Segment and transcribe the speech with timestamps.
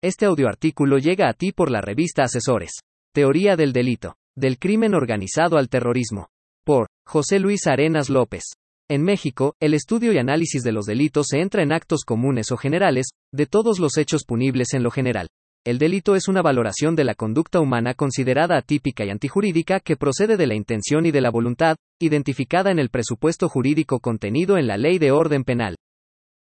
[0.00, 2.70] Este audioartículo llega a ti por la revista Asesores.
[3.12, 4.14] Teoría del delito.
[4.36, 6.28] Del crimen organizado al terrorismo.
[6.64, 8.44] Por José Luis Arenas López.
[8.88, 12.56] En México, el estudio y análisis de los delitos se entra en actos comunes o
[12.56, 15.26] generales, de todos los hechos punibles en lo general.
[15.66, 20.36] El delito es una valoración de la conducta humana considerada atípica y antijurídica que procede
[20.36, 24.76] de la intención y de la voluntad, identificada en el presupuesto jurídico contenido en la
[24.76, 25.74] ley de orden penal.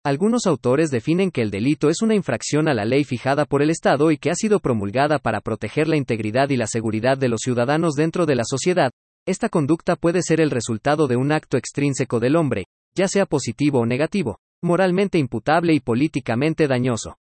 [0.07, 3.69] Algunos autores definen que el delito es una infracción a la ley fijada por el
[3.69, 7.41] Estado y que ha sido promulgada para proteger la integridad y la seguridad de los
[7.43, 8.89] ciudadanos dentro de la sociedad.
[9.27, 13.79] Esta conducta puede ser el resultado de un acto extrínseco del hombre, ya sea positivo
[13.81, 17.17] o negativo, moralmente imputable y políticamente dañoso.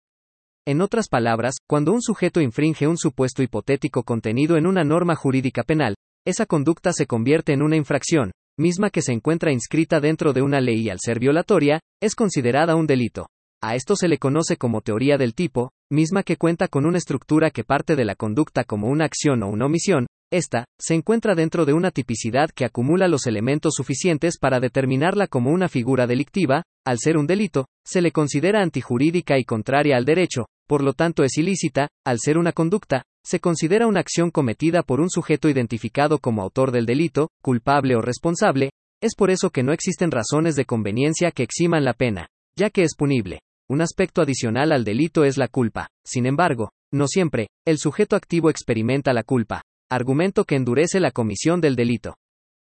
[0.64, 5.64] En otras palabras, cuando un sujeto infringe un supuesto hipotético contenido en una norma jurídica
[5.64, 10.42] penal, esa conducta se convierte en una infracción, misma que se encuentra inscrita dentro de
[10.42, 13.28] una ley y al ser violatoria, es considerada un delito.
[13.62, 17.50] A esto se le conoce como teoría del tipo, misma que cuenta con una estructura
[17.50, 21.64] que parte de la conducta como una acción o una omisión, esta, se encuentra dentro
[21.64, 26.98] de una tipicidad que acumula los elementos suficientes para determinarla como una figura delictiva, al
[26.98, 31.38] ser un delito, se le considera antijurídica y contraria al derecho, por lo tanto es
[31.38, 36.42] ilícita, al ser una conducta, se considera una acción cometida por un sujeto identificado como
[36.42, 38.70] autor del delito, culpable o responsable,
[39.02, 42.84] es por eso que no existen razones de conveniencia que eximan la pena, ya que
[42.84, 43.40] es punible.
[43.68, 45.88] Un aspecto adicional al delito es la culpa.
[46.04, 51.60] Sin embargo, no siempre, el sujeto activo experimenta la culpa, argumento que endurece la comisión
[51.60, 52.14] del delito.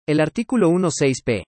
[0.07, 1.43] El artículo 16p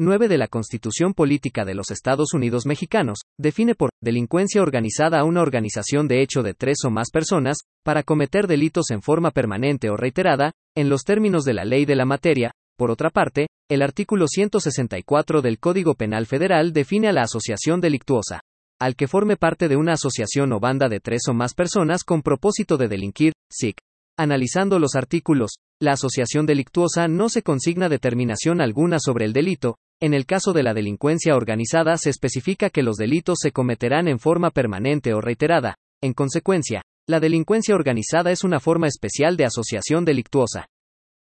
[0.00, 5.24] 9 de la Constitución Política de los Estados Unidos Mexicanos, define por delincuencia organizada a
[5.24, 9.90] una organización de hecho de tres o más personas, para cometer delitos en forma permanente
[9.90, 12.52] o reiterada, en los términos de la ley de la materia.
[12.78, 18.40] Por otra parte, el artículo 164 del Código Penal Federal define a la asociación delictuosa,
[18.80, 22.22] al que forme parte de una asociación o banda de tres o más personas con
[22.22, 23.76] propósito de delinquir, SIC.
[24.18, 30.14] Analizando los artículos, la asociación delictuosa no se consigna determinación alguna sobre el delito, en
[30.14, 34.50] el caso de la delincuencia organizada se especifica que los delitos se cometerán en forma
[34.50, 35.76] permanente o reiterada.
[36.02, 40.66] En consecuencia, la delincuencia organizada es una forma especial de asociación delictuosa.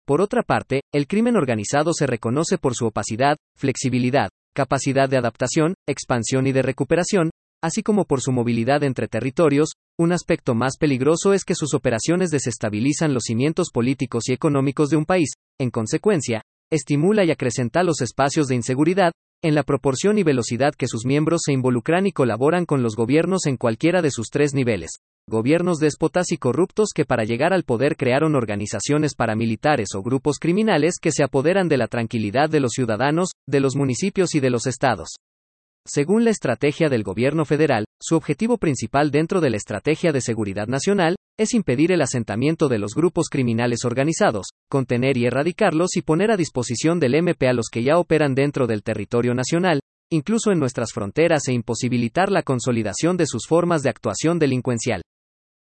[0.06, 5.76] Por otra parte, el crimen organizado se reconoce por su opacidad, flexibilidad, capacidad de adaptación,
[5.88, 7.30] expansión y de recuperación,
[7.62, 12.32] así como por su movilidad entre territorios, un aspecto más peligroso es que sus operaciones
[12.32, 18.00] desestabilizan los cimientos políticos y económicos de un país, en consecuencia, estimula y acrecenta los
[18.00, 19.12] espacios de inseguridad,
[19.44, 23.46] en la proporción y velocidad que sus miembros se involucran y colaboran con los gobiernos
[23.46, 24.92] en cualquiera de sus tres niveles.
[25.28, 30.96] Gobiernos déspotas y corruptos que para llegar al poder crearon organizaciones paramilitares o grupos criminales
[31.02, 34.66] que se apoderan de la tranquilidad de los ciudadanos, de los municipios y de los
[34.66, 35.10] estados.
[35.86, 40.68] Según la estrategia del gobierno federal, su objetivo principal dentro de la estrategia de seguridad
[40.68, 46.32] nacional es impedir el asentamiento de los grupos criminales organizados, contener y erradicarlos y poner
[46.32, 50.60] a disposición del MP a los que ya operan dentro del territorio nacional, incluso en
[50.60, 55.02] nuestras fronteras e imposibilitar la consolidación de sus formas de actuación delincuencial.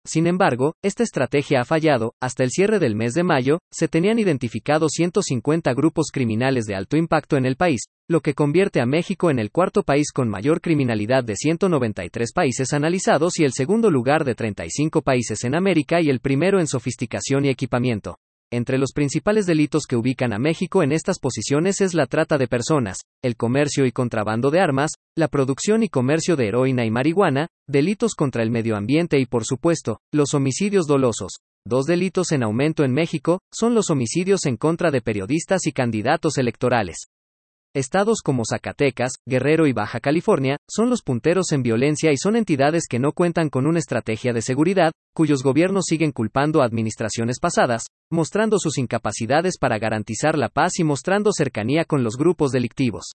[0.05, 4.19] Sin embargo, esta estrategia ha fallado, hasta el cierre del mes de mayo, se tenían
[4.19, 9.31] identificado 150 grupos criminales de alto impacto en el país, lo que convierte a México
[9.31, 14.25] en el cuarto país con mayor criminalidad de 193 países analizados y el segundo lugar
[14.25, 18.17] de 35 países en América y el primero en sofisticación y equipamiento.
[18.53, 22.49] Entre los principales delitos que ubican a México en estas posiciones es la trata de
[22.49, 27.49] personas, el comercio y contrabando de armas, la producción y comercio de heroína y marihuana,
[27.67, 31.39] delitos contra el medio ambiente y por supuesto, los homicidios dolosos.
[31.65, 36.37] Dos delitos en aumento en México son los homicidios en contra de periodistas y candidatos
[36.37, 37.07] electorales.
[37.75, 42.83] Estados como Zacatecas, Guerrero y Baja California son los punteros en violencia y son entidades
[42.87, 47.84] que no cuentan con una estrategia de seguridad, cuyos gobiernos siguen culpando a administraciones pasadas,
[48.11, 53.12] mostrando sus incapacidades para garantizar la paz y mostrando cercanía con los grupos delictivos.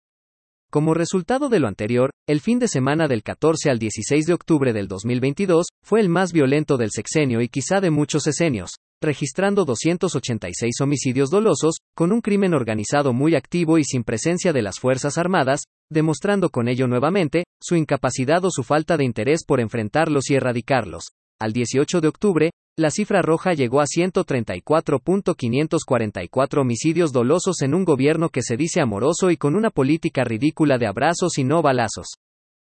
[0.71, 4.71] Como resultado de lo anterior, el fin de semana del 14 al 16 de octubre
[4.71, 8.71] del 2022 fue el más violento del sexenio y quizá de muchos sexenios,
[9.01, 14.79] registrando 286 homicidios dolosos, con un crimen organizado muy activo y sin presencia de las
[14.79, 20.29] Fuerzas Armadas, demostrando con ello nuevamente, su incapacidad o su falta de interés por enfrentarlos
[20.29, 21.05] y erradicarlos.
[21.39, 28.29] Al 18 de octubre, la cifra roja llegó a 134.544 homicidios dolosos en un gobierno
[28.29, 32.07] que se dice amoroso y con una política ridícula de abrazos y no balazos.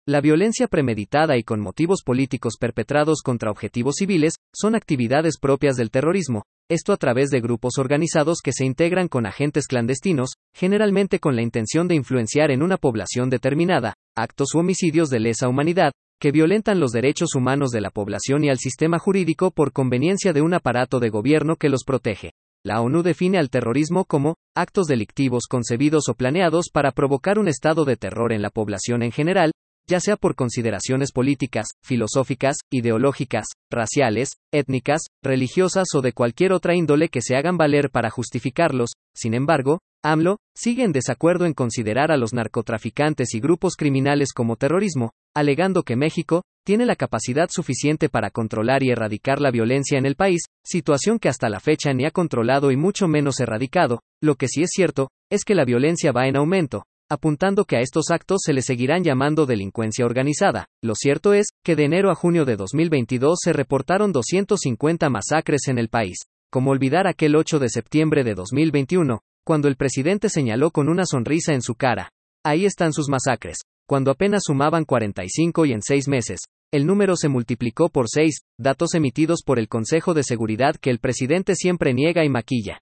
[0.09, 5.91] La violencia premeditada y con motivos políticos perpetrados contra objetivos civiles son actividades propias del
[5.91, 11.35] terrorismo, esto a través de grupos organizados que se integran con agentes clandestinos, generalmente con
[11.35, 16.31] la intención de influenciar en una población determinada, actos u homicidios de lesa humanidad, que
[16.31, 20.53] violentan los derechos humanos de la población y al sistema jurídico por conveniencia de un
[20.53, 22.31] aparato de gobierno que los protege.
[22.63, 27.85] La ONU define al terrorismo como actos delictivos concebidos o planeados para provocar un estado
[27.85, 29.51] de terror en la población en general,
[29.89, 37.09] ya sea por consideraciones políticas, filosóficas, ideológicas, raciales, étnicas, religiosas o de cualquier otra índole
[37.09, 38.91] que se hagan valer para justificarlos.
[39.15, 44.55] Sin embargo, AMLO sigue en desacuerdo en considerar a los narcotraficantes y grupos criminales como
[44.55, 50.05] terrorismo, alegando que México tiene la capacidad suficiente para controlar y erradicar la violencia en
[50.05, 54.01] el país, situación que hasta la fecha ni ha controlado y mucho menos erradicado.
[54.21, 57.81] Lo que sí es cierto, es que la violencia va en aumento, apuntando que a
[57.81, 60.67] estos actos se le seguirán llamando delincuencia organizada.
[60.83, 65.77] Lo cierto es, que de enero a junio de 2022 se reportaron 250 masacres en
[65.77, 66.17] el país.
[66.51, 71.53] Como olvidar aquel 8 de septiembre de 2021, cuando el presidente señaló con una sonrisa
[71.53, 72.11] en su cara.
[72.43, 73.57] Ahí están sus masacres.
[73.87, 76.39] Cuando apenas sumaban 45 y en seis meses,
[76.73, 80.99] el número se multiplicó por seis, datos emitidos por el Consejo de Seguridad que el
[80.99, 82.81] presidente siempre niega y maquilla.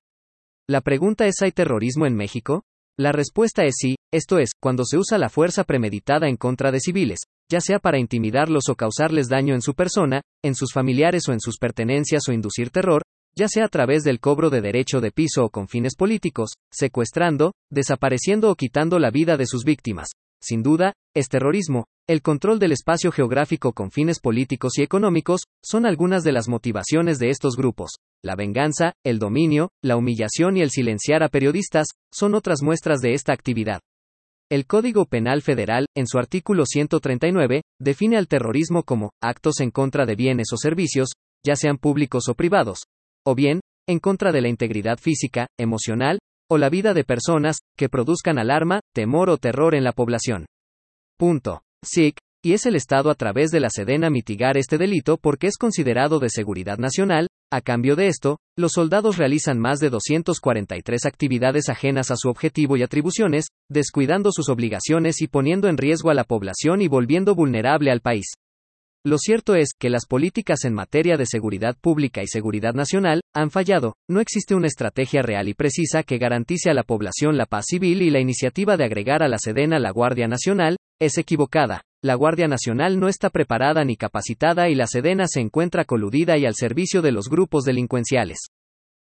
[0.67, 2.63] La pregunta es, ¿hay terrorismo en México?
[2.97, 6.79] La respuesta es sí, esto es, cuando se usa la fuerza premeditada en contra de
[6.79, 7.19] civiles,
[7.51, 11.41] ya sea para intimidarlos o causarles daño en su persona, en sus familiares o en
[11.41, 13.01] sus pertenencias o inducir terror,
[13.37, 17.51] ya sea a través del cobro de derecho de piso o con fines políticos, secuestrando,
[17.69, 20.11] desapareciendo o quitando la vida de sus víctimas.
[20.41, 25.85] Sin duda, es terrorismo, el control del espacio geográfico con fines políticos y económicos, son
[25.85, 27.95] algunas de las motivaciones de estos grupos.
[28.25, 33.13] La venganza, el dominio, la humillación y el silenciar a periodistas, son otras muestras de
[33.13, 33.81] esta actividad.
[34.49, 40.07] El Código Penal Federal, en su artículo 139, define al terrorismo como actos en contra
[40.07, 41.09] de bienes o servicios,
[41.45, 42.85] ya sean públicos o privados,
[43.23, 46.17] o bien, en contra de la integridad física, emocional,
[46.49, 50.47] o la vida de personas, que produzcan alarma, temor o terror en la población.
[51.19, 51.61] Punto.
[51.83, 55.57] SIC, y es el Estado a través de la Sedena mitigar este delito porque es
[55.57, 61.69] considerado de seguridad nacional, a cambio de esto, los soldados realizan más de 243 actividades
[61.69, 66.23] ajenas a su objetivo y atribuciones, descuidando sus obligaciones y poniendo en riesgo a la
[66.23, 68.33] población y volviendo vulnerable al país.
[69.05, 73.51] Lo cierto es que las políticas en materia de seguridad pública y seguridad nacional han
[73.51, 73.93] fallado.
[74.09, 78.01] No existe una estrategia real y precisa que garantice a la población la paz civil
[78.01, 81.81] y la iniciativa de agregar a la Sedena la Guardia Nacional es equivocada.
[82.01, 86.45] La Guardia Nacional no está preparada ni capacitada y la Sedena se encuentra coludida y
[86.45, 88.49] al servicio de los grupos delincuenciales.